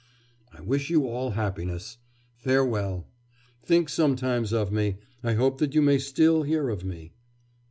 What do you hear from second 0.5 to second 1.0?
'I wish